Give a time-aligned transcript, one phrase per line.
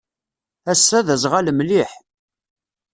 [0.71, 1.91] Ass-a, d aẓɣal mliḥ.